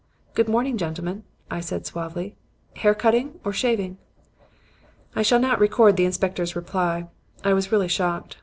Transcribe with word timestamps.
"'Good 0.33 0.49
morning, 0.49 0.79
gentlemen,' 0.79 1.25
I 1.51 1.59
said 1.59 1.85
suavely. 1.85 2.35
'Hair 2.75 2.95
cutting 2.95 3.39
or 3.43 3.53
shaving?' 3.53 3.99
"I 5.15 5.21
shall 5.21 5.39
not 5.39 5.59
record 5.59 5.95
the 5.95 6.05
inspector's 6.05 6.55
reply. 6.55 7.05
I 7.43 7.53
was 7.53 7.71
really 7.71 7.87
shocked. 7.87 8.37